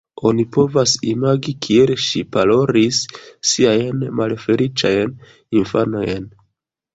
[0.27, 3.01] Oni povas imagi, kiel ŝi ploris
[3.51, 5.15] siajn malfeliĉajn
[5.61, 6.27] infanojn.